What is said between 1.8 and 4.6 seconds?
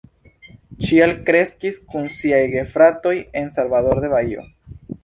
kun siaj gefratoj en Salvador de Bahio.